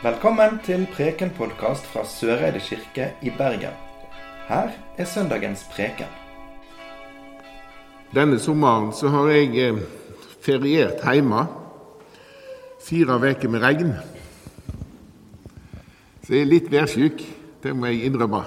[0.00, 3.74] Velkommen til Preken-podkast fra Søreide kirke i Bergen.
[4.48, 6.08] Her er søndagens preken.
[8.14, 9.82] Denne sommeren så har jeg eh,
[10.40, 11.42] feriert hjemme.
[12.80, 13.90] Fire uker med regn.
[16.24, 17.20] Så jeg er litt værsjuk,
[17.62, 18.40] det må jeg innrømme.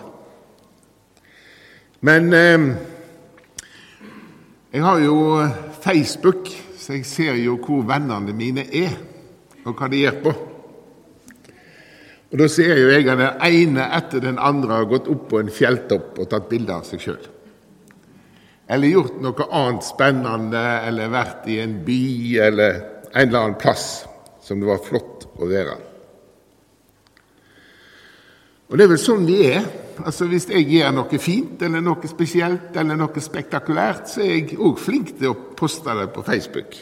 [2.02, 2.66] Men eh,
[4.74, 5.20] jeg har jo
[5.86, 8.98] Facebook, så jeg ser jo hvor vennene mine er,
[9.66, 10.36] og hva de gjør på.
[12.34, 15.38] Og Da ser jo jeg at den ene etter den andre har gått opp på
[15.44, 17.22] en fjelltopp og tatt bilde av seg sjøl.
[18.74, 22.04] Eller gjort noe annet spennende, eller vært i en by
[22.42, 22.80] eller
[23.12, 24.08] en eller annen plass
[24.42, 25.76] som det var flott å være.
[28.72, 29.68] Og det er vel sånn vi er.
[30.02, 34.58] Altså Hvis jeg gjør noe fint eller noe spesielt eller noe spektakulært, så er jeg
[34.58, 36.80] òg flink til å poste det på Facebook.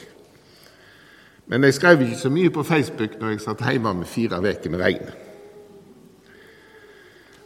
[1.51, 4.71] Men jeg skrev ikke så mye på Facebook når jeg satt hjemme med fire uker
[4.71, 5.11] med regn.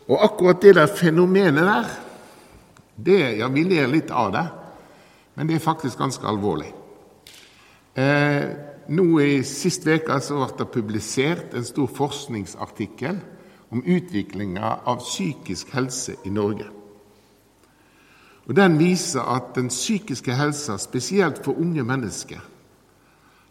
[0.08, 1.90] Og akkurat det der fenomenet der,
[2.96, 4.46] det, ja, vi ler litt av det,
[5.36, 6.70] men det er faktisk ganske alvorlig.
[7.96, 8.46] Eh,
[8.88, 13.20] nå i Sist uke ble det publisert en stor forskningsartikkel
[13.74, 16.70] om utviklinga av psykisk helse i Norge.
[18.46, 22.40] Og Den viser at den psykiske helsa, spesielt for unge mennesker,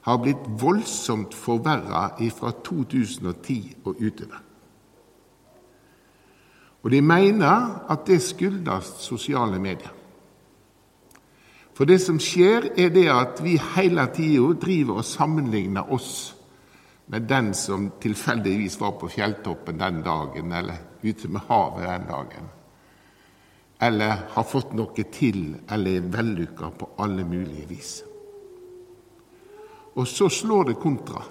[0.05, 4.54] har blitt voldsomt forverra fra 2010 og utover.
[6.85, 9.93] Og de mener at det skyldes sosiale medier.
[11.75, 16.35] For det som skjer, er det at vi hele tida driver og sammenligner oss
[17.11, 22.51] med den som tilfeldigvis var på fjelltoppen den dagen, eller ute med havet den dagen.
[23.83, 27.95] Eller har fått noe til, eller er vellykka på alle mulige vis.
[29.95, 31.25] Og så slår det kontra.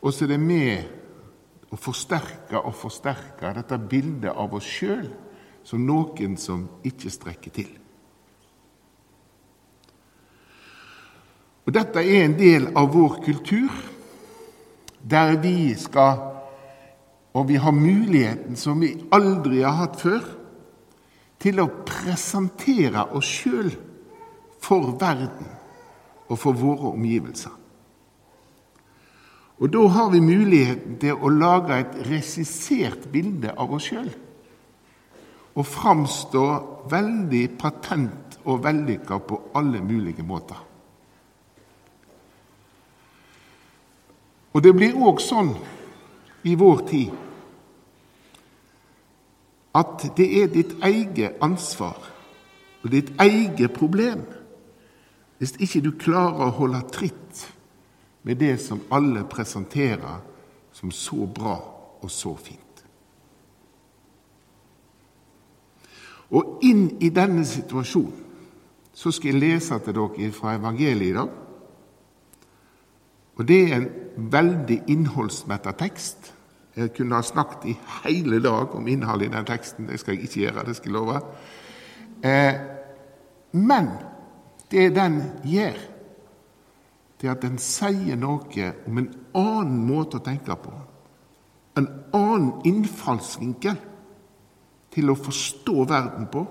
[0.00, 0.99] Og så er det med
[1.70, 5.06] og forsterke og forsterke dette bildet av oss sjøl
[5.66, 7.70] som noen som ikke strekker til.
[11.66, 13.70] Og Dette er en del av vår kultur,
[15.00, 16.26] der vi skal
[17.30, 20.24] Og vi har muligheten som vi aldri har hatt før,
[21.38, 23.70] til å presentere oss sjøl
[24.58, 25.46] for verden
[26.26, 27.59] og for våre omgivelser.
[29.60, 34.08] Og Da har vi muligheten til å lage et regissert bilde av oss sjøl.
[35.54, 36.44] Og framstå
[36.88, 40.56] veldig patent og vellykka på alle mulige måter.
[44.52, 45.52] Og det blir òg sånn
[46.48, 47.10] i vår tid
[49.76, 52.00] at det er ditt eget ansvar
[52.80, 54.24] og ditt eget problem
[55.38, 57.19] hvis ikke du klarer å holde tritt
[58.22, 60.20] med det som alle presenterer
[60.72, 61.56] som så bra
[62.00, 62.84] og så fint.
[66.30, 68.26] Og inn i denne situasjonen
[68.94, 71.30] så skal jeg lese til dere fra evangeliet i dag.
[73.40, 73.88] Og Det er en
[74.32, 76.34] veldig innholdsmettet tekst.
[76.76, 79.88] Jeg kunne ha snakket i hele dag om innholdet i den teksten.
[79.88, 81.20] Det skal jeg ikke gjøre, det skal jeg love.
[82.22, 82.54] Eh,
[83.52, 83.88] men
[84.70, 85.78] det den gjør,
[87.20, 90.72] det er at den sier noe om en annen måte å tenke på.
[91.76, 93.76] En annen innfallsvinkel
[94.90, 96.46] til å forstå verden på,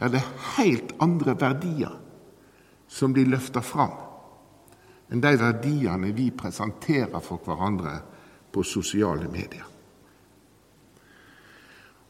[0.00, 1.98] der det er helt andre verdier
[2.90, 3.92] som blir løfta fram
[5.10, 7.96] enn de verdiene vi presenterer for hverandre
[8.54, 9.66] på sosiale medier.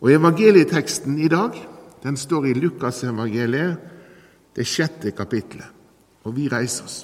[0.00, 1.56] Og Evangelieteksten i dag
[2.02, 3.76] den står i Lukasevangeliet,
[4.56, 5.68] det sjette kapitlet.
[6.24, 6.98] Og vi reiser oss.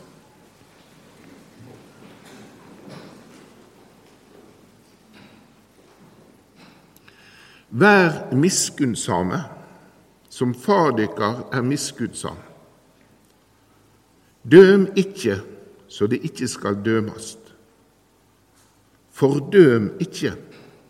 [7.70, 9.40] Vær miskunnsame,
[10.28, 12.38] som Far dykkar er miskunnsam.
[14.46, 15.40] Døm ikkje,
[15.88, 17.38] så det ikkje skal dømast.
[19.10, 20.36] Fordøm ikkje,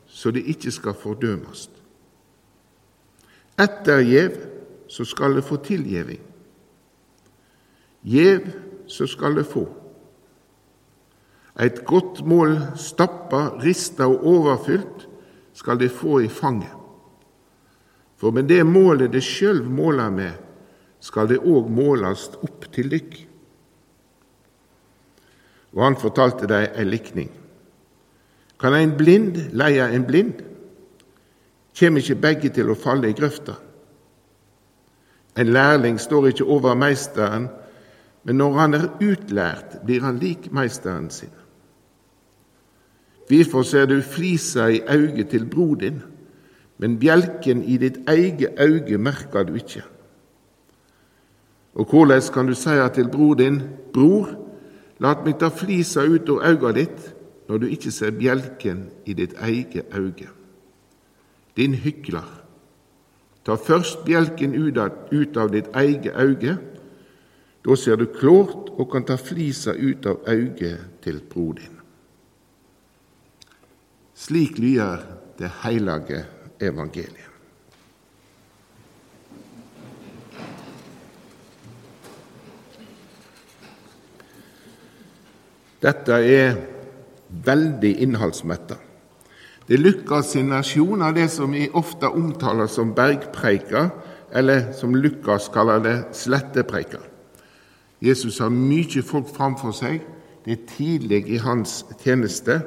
[0.06, 1.70] så det ikkje skal fordømast.
[3.56, 4.36] Ettergjev,
[4.88, 6.20] så skal det få tilgjeving.
[8.06, 8.52] Gjev,
[8.86, 9.64] så skal det få.
[11.58, 15.06] Eit godt mål stappa, rista og overfylt
[15.56, 16.72] skal de få i fanget.
[18.16, 20.32] For med det målet det sjølv måler med,
[21.00, 23.16] skal det òg målast opp til dykk.
[25.76, 27.30] Og han fortalte dei ei likning.
[28.60, 30.40] Kan ein blind leie ein blind?
[31.76, 33.58] Kjem ikkje begge til å falle i grøfta?
[35.36, 37.50] En lærling står ikkje over meisteren,
[38.24, 41.32] men når han er utlært, blir han lik meisteren sin.
[43.26, 46.02] Hvorfor ser du flisa i auget til bror din,
[46.78, 49.82] men bjelken i ditt eget auge merker du ikke?
[51.74, 53.60] Og hvordan kan du seie til bror din,
[53.92, 54.30] bror,
[55.02, 57.12] lat meg ta flisa ut av auga ditt,
[57.48, 60.30] når du ikke ser bjelken i ditt eget auge?
[61.56, 62.28] Din hykler,
[63.44, 64.78] ta først bjelken ut
[65.36, 66.56] av, ditt eget auge,
[67.66, 71.75] da ser du klart og kan ta flisa ut av auget til bror din.
[74.16, 75.04] Slik lyder
[75.38, 76.24] det hellige
[76.60, 77.26] evangeliet.
[85.84, 86.56] Dette er
[87.28, 88.78] veldig innholdsmetta.
[89.68, 93.90] Det Lukas sin versjon av det som vi ofte omtaler som bergpreika,
[94.32, 97.02] eller som Lukas kaller det slettepreika.
[98.00, 100.00] Jesus har mye folk framfor seg.
[100.44, 102.60] Det er tidlig i hans tjeneste.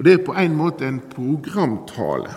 [0.00, 2.30] Og Det er på en måte en programtale,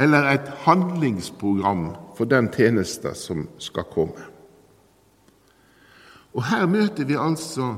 [0.00, 4.24] eller et handlingsprogram for den tjeneste som skal komme.
[6.32, 7.74] Og Her møter vi altså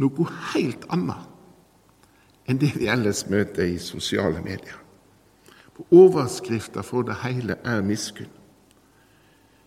[0.00, 4.80] noe helt annet enn det vi ellers møter i sosiale medier.
[5.76, 8.32] På Overskrifta for det hele er miskunn.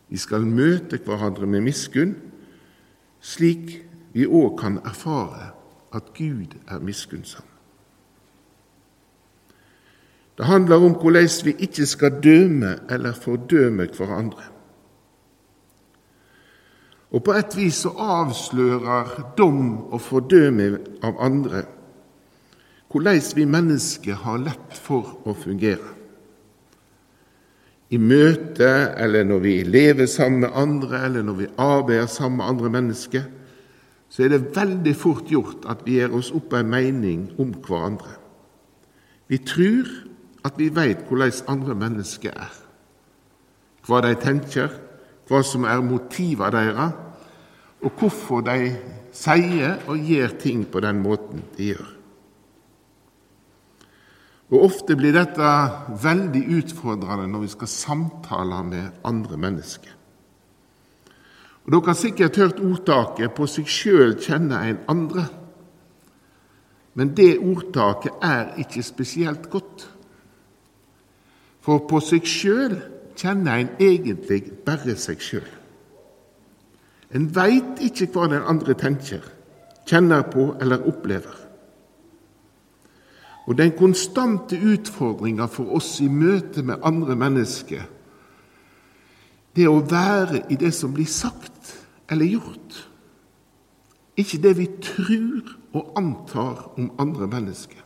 [0.10, 2.18] Vi skal møte hverandre med miskunn,
[3.22, 3.86] slik
[4.18, 5.52] vi òg kan erfare
[5.94, 7.51] at Gud er miskunnsom.
[10.42, 14.48] Det handler om hvordan vi ikke skal døme eller fordøme hverandre.
[17.12, 21.62] Og på et vis så avslører dom og fordøming av andre
[22.92, 25.94] hvordan vi mennesker har lett for å fungere.
[27.94, 28.68] I møte,
[28.98, 33.24] eller når vi lever sammen med andre, eller når vi arbeider sammen med andre mennesker,
[34.10, 38.18] så er det veldig fort gjort at vi gjør oss opp en mening om hverandre.
[39.30, 40.10] Vi tror
[40.44, 42.54] at vi veit hvordan andre mennesker er,
[43.86, 44.74] hva de tenker,
[45.30, 46.98] hva som er motivene deres,
[47.82, 48.76] og hvorfor de
[49.16, 51.88] sier og gjør ting på den måten de gjør.
[54.52, 55.50] Og Ofte blir dette
[56.04, 59.94] veldig utfordrende når vi skal samtale med andre mennesker.
[61.62, 65.30] Og Dere har sikkert hørt ordtaket 'på seg sjøl kjenner en andre'.
[66.94, 69.88] Men det ordtaket er ikke spesielt godt.
[71.62, 72.78] For på seg sjøl
[73.18, 75.48] kjenner en egentlig bare seg sjøl.
[77.12, 79.24] En veit ikke hva den andre tenker,
[79.86, 81.38] kjenner på eller opplever.
[83.50, 87.84] Og den konstante utfordringa for oss i møte med andre mennesker,
[89.52, 91.74] det å være i det som blir sagt
[92.12, 92.78] eller gjort.
[94.16, 97.82] Ikke det vi tror og antar om andre mennesker.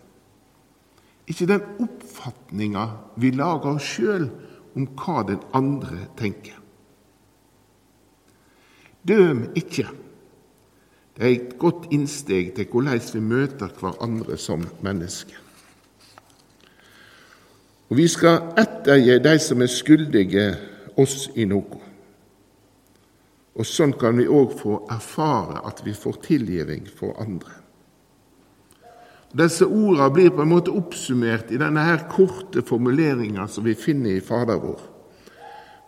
[1.27, 2.85] Ikke den oppfatninga
[3.21, 4.27] vi lager oss sjøl
[4.75, 6.57] om hva den andre tenker.
[9.05, 9.87] Døm ikke.
[11.15, 15.41] Det er et godt innsteg til hvordan vi møter hverandre som mennesker.
[17.89, 20.47] Og vi skal ettergi de som er skyldige
[20.97, 21.81] oss i noe.
[23.55, 27.64] Og sånn kan vi òg få erfare at vi får tilgivning for andre.
[29.35, 34.15] Disse ordene blir på en måte oppsummert i denne her korte formuleringa som vi finner
[34.15, 34.83] i Fader vår.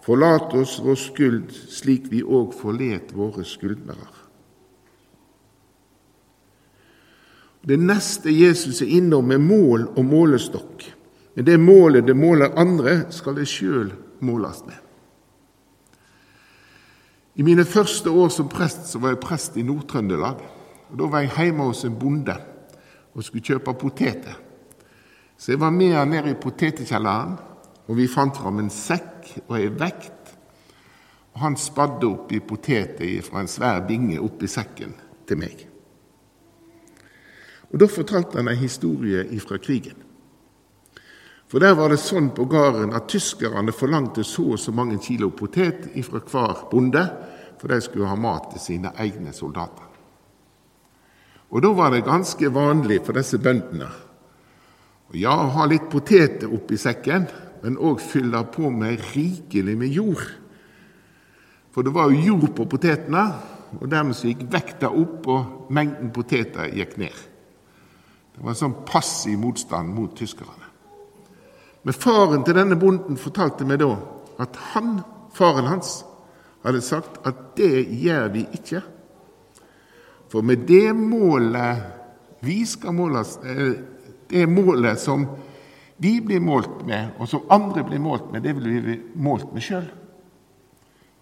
[0.04, 4.10] Forlat oss vår skyld slik vi òg forlet våre skyldnere.
[7.68, 10.84] Det neste Jesus er innom, er mål og målestokk.
[11.36, 13.92] Men det målet det måler andre, skal det sjøl
[14.24, 14.80] måles med.
[17.38, 20.40] I mine første år som prest så var jeg prest i Nord-Trøndelag.
[20.96, 22.36] Da var jeg hjemme hos en bonde
[23.14, 24.36] og skulle kjøpe poteter.
[25.38, 27.38] Så jeg var med han ned i potetkjelleren,
[27.88, 30.34] og vi fant fram en sekk og ei vekt.
[31.36, 34.96] Og han spadde oppi poteter fra en svær binge oppi sekken
[35.28, 35.68] til meg.
[37.72, 40.04] Og Da fortalte han en historie ifra krigen.
[41.48, 45.30] For der var det sånn på gården at tyskerne forlangte så og så mange kilo
[45.32, 47.04] potet ifra hver bonde,
[47.60, 49.87] for de skulle ha mat til sine egne soldater.
[51.50, 53.88] Og Da var det ganske vanlig for disse bøndene
[55.08, 57.30] å ja, ha litt poteter oppi sekken,
[57.64, 60.26] men òg fylle på med rikelig med jord.
[61.72, 63.24] For det var jo jord på potetene,
[63.78, 67.16] og dermed gikk vekta opp, og mengden poteter gikk ned.
[68.36, 70.68] Det var en sånn passiv motstand mot tyskerne.
[71.88, 73.94] Men faren til denne bonden fortalte meg da
[74.44, 74.98] at han,
[75.34, 76.02] faren hans,
[76.66, 78.84] hadde sagt at det gjør vi ikke.
[80.32, 81.84] For med det målet
[82.44, 83.74] vi skal måles, eh,
[84.28, 85.28] Det målet som
[85.98, 89.64] vi blir målt med, og som andre blir målt med, det vil vi målt med
[89.64, 89.88] sjøl.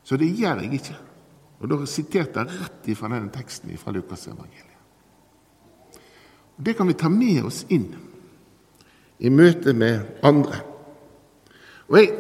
[0.04, 0.96] Så det gjør jeg ikke.
[1.60, 4.74] Og Da siterte jeg rett ifra denne teksten fra Lukasevangeliet.
[6.58, 7.96] Det kan vi ta med oss inn
[9.20, 10.62] i møte med andre.
[11.88, 12.12] Og Jeg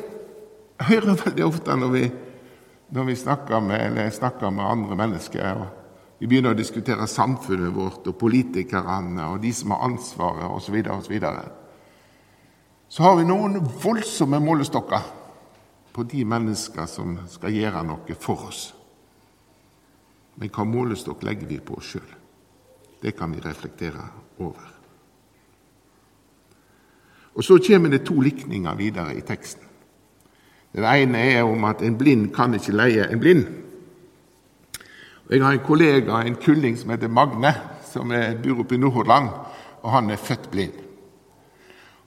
[0.79, 2.11] hører veldig ofte når vi,
[2.89, 5.84] når vi snakker, med, snakker, med, andre mennesker og
[6.17, 10.77] Vi begynner å diskutere samfunnet vårt og politikerne og de som har ansvaret osv.
[11.03, 15.09] Så, videre, og så, har vi noen voldsomme målestokker
[15.95, 18.69] på de mennesker som skal gjøre noe for oss.
[20.35, 22.15] Men hva målestokk legger vi på oss sjøl?
[23.01, 24.03] Det kan vi reflektere
[24.39, 24.71] over.
[27.35, 29.63] Og Så kommer det to likninger videre i teksten.
[30.75, 33.45] Den ene er om at en blind kan ikke leie en blind.
[35.29, 37.53] Jeg har en kollega, en kulling som heter Magne,
[37.89, 38.11] som
[38.43, 39.29] bor oppe i Nordhordland,
[39.81, 40.75] og han er født blind.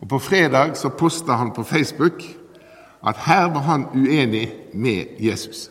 [0.01, 2.23] Og På fredag så posta han på Facebook
[3.07, 5.71] at her var han uenig med Jesus.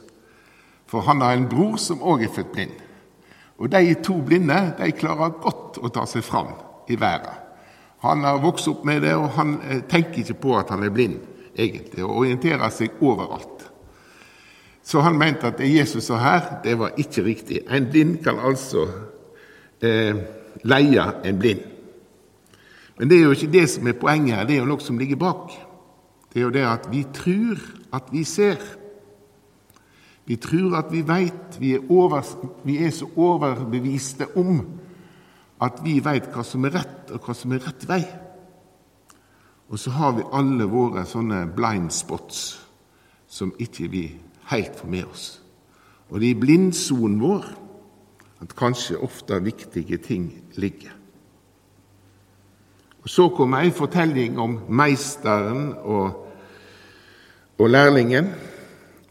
[0.87, 2.75] For han har en bror som òg er født blind.
[3.57, 6.51] Og de to blinde de klarer godt å ta seg fram
[6.87, 7.31] i verden.
[8.03, 10.93] Han har vokst opp med det, og han eh, tenker ikke på at han er
[10.93, 11.17] blind,
[11.55, 13.56] egentlig, og orienterer seg overalt.
[14.88, 17.60] Så han mente at det Jesus sa her, det var ikke riktig.
[17.67, 18.86] En blind kan altså
[19.84, 20.15] eh,
[20.63, 21.65] leie en blind.
[22.98, 24.98] Men det er jo ikke det som er poenget her, det er jo noe som
[24.98, 25.51] ligger bak.
[26.32, 27.60] Det er jo det at vi tror
[27.94, 28.63] at vi ser.
[30.25, 31.60] Vi tror at vi veit.
[31.60, 31.74] Vi,
[32.63, 34.62] vi, er så overbeviste om
[35.62, 38.01] at vi veit hva som er rett, og hva som er rett vei.
[39.67, 42.46] Og så har vi alle våre sånne blind spots
[43.27, 44.06] som ikke vi
[44.51, 45.25] helt får med oss.
[46.09, 47.47] Og det er i blindsonen vår
[48.41, 50.93] at kanskje ofte viktige ting ligger.
[53.03, 56.27] Og Så kommer ei fortelling om meisteren og,
[57.57, 58.27] og lærlingen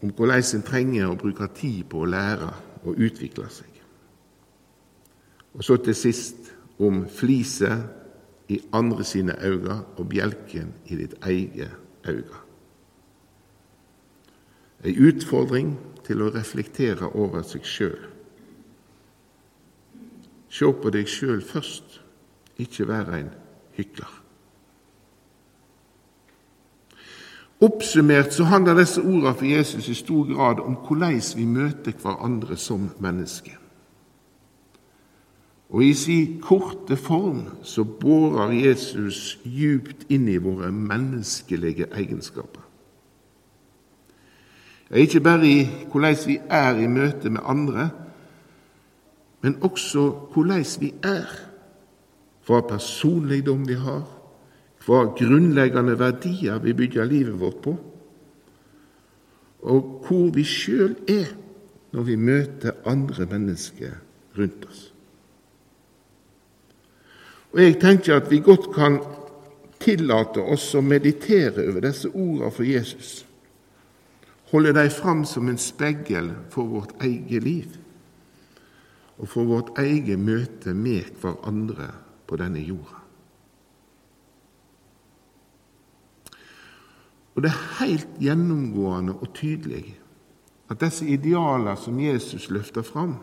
[0.01, 2.51] om hvordan en trenger å bruke tid på å lære
[2.83, 3.71] og utvikle seg.
[5.57, 11.73] Og så til sist om fliset i andre sine øyne og bjelken i ditt eget
[12.07, 12.46] øye.
[14.85, 15.73] Ei utfordring
[16.05, 17.99] til å reflektere over seg sjøl.
[20.49, 21.99] Se på deg sjøl først,
[22.61, 23.29] ikke være en
[23.77, 24.13] hykler.
[27.61, 32.57] Oppsummert så handler disse ordene for Jesus i stor grad om hvordan vi møter hverandre
[32.57, 33.57] som mennesker.
[35.69, 42.66] Og i sin korte form så bårer Jesus djupt inn i våre menneskelige egenskaper.
[44.95, 47.89] Ikke bare i hvordan vi er i møte med andre,
[49.41, 51.27] men også hvordan vi er,
[52.47, 54.05] hva personligdom vi har,
[54.87, 57.75] hva grunnleggende verdier vi bygger livet vårt på,
[59.67, 61.33] og hvor vi sjøl er
[61.91, 63.99] når vi møter andre mennesker
[64.37, 64.93] rundt oss.
[67.51, 68.99] Og Jeg tenker at vi godt kan
[69.79, 73.26] tillate oss å meditere over disse ordene for Jesus,
[74.51, 77.77] holde dem fram som en speil for vårt eget liv
[79.17, 81.89] og for vårt eget møte med hverandre
[82.27, 83.01] på denne jorda.
[87.35, 89.97] Og det er helt gjennomgående og tydelig
[90.69, 93.15] at disse idealene som Jesus løfter fram,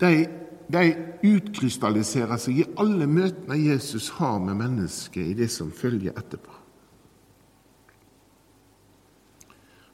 [0.00, 0.26] de,
[0.72, 0.82] de
[1.28, 6.61] utkrystalliserer seg i alle møtene Jesus har med mennesket i det som følger etterpå.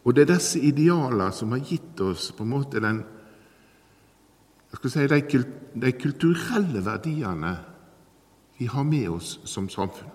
[0.09, 3.03] Og det er disse idealene som har gitt oss på en måte den,
[4.81, 5.41] si, de,
[5.85, 7.51] de kulturelle verdiene
[8.57, 10.15] vi har med oss som samfunn.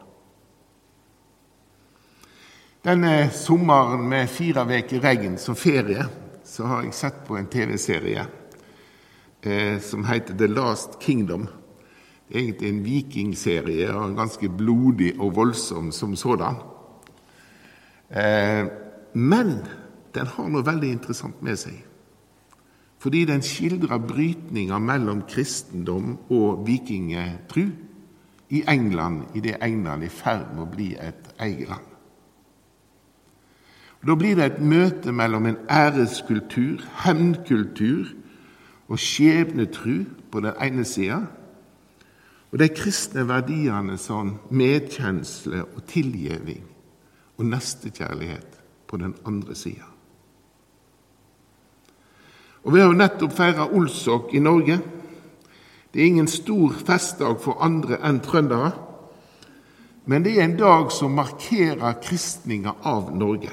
[2.83, 6.07] Denne sommeren med fire uker regn som ferie,
[6.43, 8.25] så har jeg sett på en TV-serie
[9.45, 11.45] eh, som heter The Last Kingdom.
[12.27, 16.59] Det er egentlig en vikingserie, og ganske blodig og voldsom som sådan.
[18.09, 18.65] Eh,
[19.13, 19.55] men
[20.13, 21.79] den har noe veldig interessant med seg.
[23.03, 27.65] Fordi den skildrer brytninga mellom kristendom og vikingtru
[28.53, 31.89] i England, i det England i ferd med å bli et eget land.
[34.03, 38.11] Da blir det et møte mellom en æreskultur, hevnkultur
[38.91, 41.21] og skjebnetru på den ene sida,
[42.51, 46.67] og de kristne verdiene som medkjensle og tilgivning
[47.39, 49.87] og nestekjærlighet på den andre sida.
[52.63, 54.79] Og Vi har jo nettopp feira Olsok i Norge.
[55.93, 58.71] Det er ingen stor festdag for andre enn trøndere,
[60.05, 63.51] men det er en dag som markerer kristninga av Norge.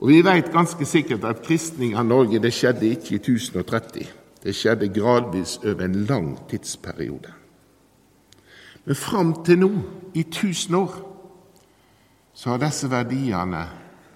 [0.00, 4.08] Og Vi vet ganske sikkert at kristning av Norge det skjedde ikke i 1030.
[4.42, 7.30] Det skjedde gradvis over en lang tidsperiode.
[8.84, 9.70] Men fram til nå,
[10.14, 10.94] i tusen år,
[12.34, 13.62] så har disse verdiene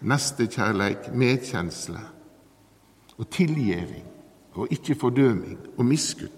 [0.00, 2.00] nestekjærleik, medkjensle
[3.16, 4.04] og tilgjeving
[4.56, 6.34] og ikke fordøming og miskunn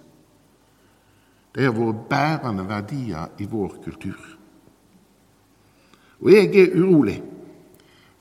[1.55, 4.19] de har vært bærende verdier i vår kultur.
[6.21, 7.17] Og jeg er urolig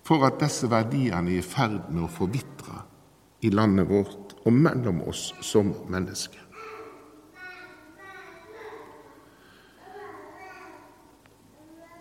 [0.08, 2.82] for at disse verdiene er i ferd med å forvitre
[3.46, 6.42] i landet vårt og mellom oss som mennesker.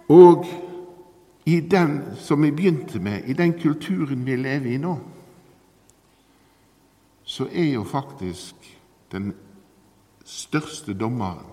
[0.09, 0.47] Og
[1.45, 4.95] i den som vi begynte med, i den kulturen vi lever i nå,
[7.37, 8.55] så er jo faktisk
[9.13, 9.35] den
[10.25, 11.53] største dommeren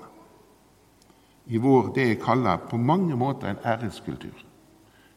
[1.46, 4.38] i vår det jeg kaller på mange måter en æreskultur.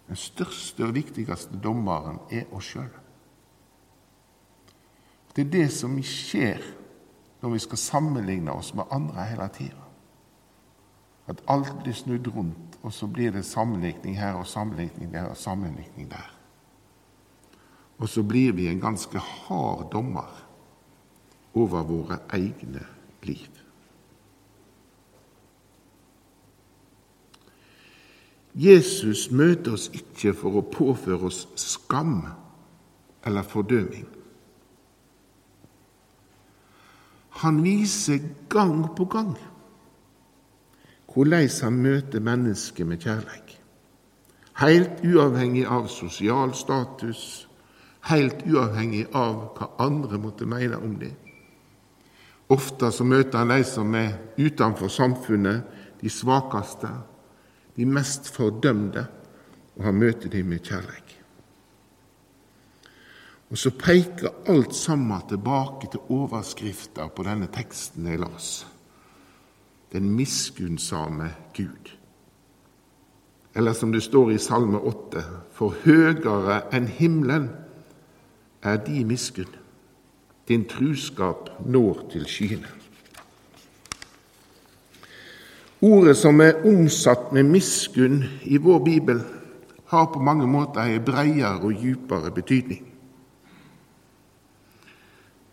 [0.09, 2.91] Den største og viktigste dommeren er oss sjøl.
[5.37, 6.65] Det er det som skjer
[7.43, 9.85] når vi skal sammenligne oss med andre hele tida.
[11.31, 15.37] At alt blir snudd rundt, og så blir det sammenlikning her og sammenlikning der og
[15.37, 16.33] sammenlikning der.
[17.99, 20.46] Og så blir vi en ganske hard dommer
[21.57, 22.85] over våre egne
[23.25, 23.63] liv.
[28.57, 32.23] Jesus møter oss ikke for å påføre oss skam
[33.27, 34.07] eller fordøming.
[37.43, 39.35] Han viser gang på gang
[41.17, 43.55] hvordan han møter mennesket med kjærleik.
[44.61, 47.47] Helt uavhengig av sosial status,
[48.09, 51.15] helt uavhengig av hva andre måtte mene om det.
[52.49, 55.65] Ofte så møter han de som er utenfor samfunnet,
[56.01, 56.91] de svakeste,
[57.77, 59.07] de mest fordømte,
[59.77, 61.03] og han møter dem med kjærlighet.
[63.51, 68.67] Og så peker alt sammen tilbake til overskrifta på denne teksten jeg las.
[69.93, 71.93] Den miskunnsame Gud.
[73.55, 77.49] Eller som det står i Salme 8.: For høgere enn himmelen
[78.63, 79.55] er de miskunn.
[80.49, 82.69] Din truskap når til skyene.
[85.83, 89.21] Ordet som er omsatt med miskunn i vår bibel,
[89.87, 92.87] har på mange måter en breiere og djupere betydning.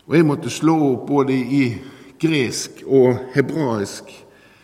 [0.06, 1.64] Og Jeg måtte slå opp både i
[2.20, 4.10] gresk og hebraisk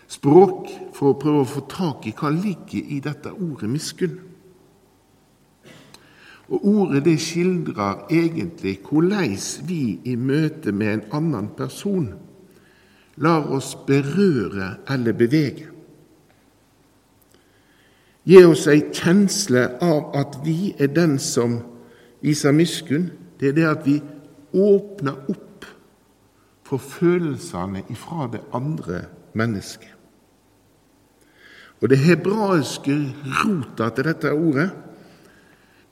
[0.08, 4.18] språk for å prøve å få tak i hva ligger i dette ordet miskunn.
[6.50, 9.36] Og Ordet det skildrer egentlig hvordan
[9.68, 12.08] vi i møte med en annen person
[13.20, 15.68] lar oss berøre eller bevege.
[18.26, 21.60] Gi oss ei kjensle av at vi er den som
[22.22, 23.10] viser miskunn.
[23.40, 23.96] Det er det at vi
[24.52, 25.64] åpner opp
[26.66, 29.94] for følelsene ifra det andre mennesket.
[31.80, 32.96] Og det hebraiske
[33.40, 34.68] rota til dette ordet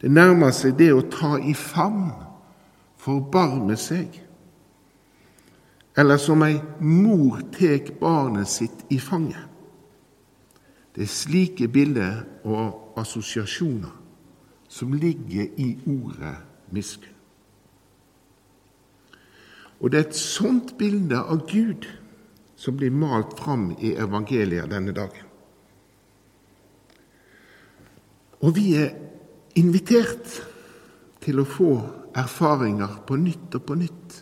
[0.01, 2.13] det nærmer seg det å ta i favn,
[2.99, 4.21] forbarme seg.
[5.99, 9.49] Eller som ei mor tek barnet sitt i fanget.
[10.95, 13.95] Det er slike bilder og assosiasjoner
[14.69, 16.37] som ligger i ordet
[16.75, 17.15] miskunn.
[19.79, 21.87] Og det er et sånt bilde av Gud
[22.59, 25.27] som blir malt fram i evangeliet denne dagen.
[28.43, 28.91] Og vi er
[29.59, 30.39] invitert
[31.25, 31.73] til å få
[32.19, 34.19] erfaringer på nytt og på nytt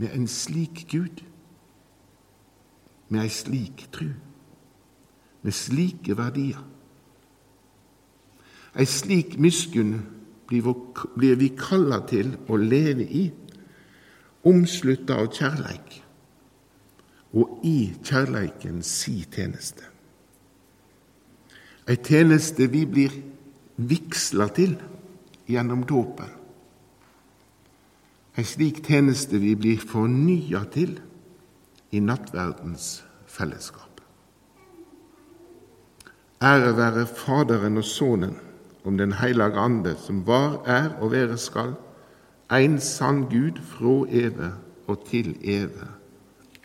[0.00, 1.22] med en slik Gud,
[3.08, 4.10] med ei slik tru,
[5.44, 6.62] med slike verdier.
[8.74, 10.00] Ei slik miskunn
[10.48, 13.28] blir vi kalla til å leve i,
[14.44, 16.00] omslutta av kjærleik,
[17.34, 19.86] og i kjærleiken si tjeneste.
[21.86, 23.14] Ei tjeneste vi blir
[23.76, 24.76] vigsla til
[25.50, 26.30] gjennom dåpen.
[28.34, 30.96] Ei slik tjeneste vi blir fornya til
[31.94, 34.00] i nattverdens fellesskap.
[36.42, 38.34] Ære være Faderen og Sønnen
[38.84, 41.74] om Den hellige Ande, som var, er og være skal,
[42.50, 44.50] ein sann Gud fra evig
[44.86, 45.88] og til evig.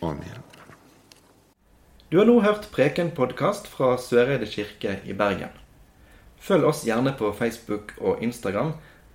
[0.02, 0.42] Amen.
[2.12, 5.59] Du har nå hørt Preken-podkast fra Søreide kirke i Bergen.
[6.40, 8.72] Følg oss gjerne på Facebook og Instagram,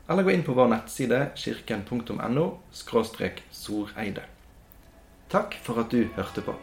[0.10, 2.46] eller gå inn på vår nettside kirken.no
[3.52, 4.28] soreide.
[5.34, 6.54] Takk for at du hørte på.